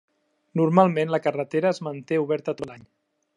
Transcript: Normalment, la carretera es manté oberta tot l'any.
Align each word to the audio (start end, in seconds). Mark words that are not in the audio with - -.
Normalment, 0.61 1.11
la 1.15 1.19
carretera 1.27 1.73
es 1.77 1.81
manté 1.89 2.19
oberta 2.23 2.57
tot 2.63 2.73
l'any. 2.73 2.89